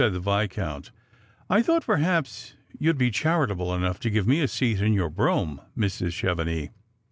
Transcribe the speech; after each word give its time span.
the 0.01 0.19
Viscount," 0.19 0.89
I 1.47 1.61
thought 1.61 1.85
perhaps 1.85 2.55
you'd 2.79 2.99
he 2.99 3.11
charitable 3.11 3.67
euougli 3.67 3.99
to 3.99 4.09
give 4.09 4.25
me 4.27 4.41
a 4.41 4.47
seat 4.47 4.81
in 4.81 4.93
your 4.93 5.11
brougham, 5.11 5.61
Mrs. 5.77 6.11
Chevenix. 6.13 6.71